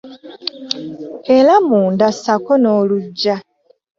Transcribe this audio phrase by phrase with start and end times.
[1.37, 3.35] Era munda ssaako n'oluggya